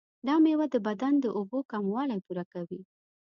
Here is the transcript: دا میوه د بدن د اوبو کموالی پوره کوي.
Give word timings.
دا 0.27 0.35
میوه 0.45 0.65
د 0.73 0.75
بدن 0.87 1.13
د 1.19 1.25
اوبو 1.37 1.59
کموالی 1.71 2.19
پوره 2.25 2.45
کوي. 2.53 2.81